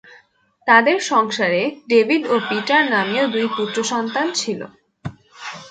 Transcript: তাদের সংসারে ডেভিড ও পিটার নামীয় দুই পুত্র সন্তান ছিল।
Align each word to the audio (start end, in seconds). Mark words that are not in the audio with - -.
তাদের 0.67 0.97
সংসারে 1.11 1.61
ডেভিড 1.89 2.23
ও 2.27 2.35
পিটার 2.49 2.83
নামীয় 2.93 3.25
দুই 3.33 3.45
পুত্র 3.55 3.77
সন্তান 3.91 4.27
ছিল। 4.35 4.59